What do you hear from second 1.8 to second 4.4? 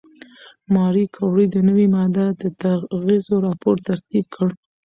ماده د اغېزو راپور ترتیب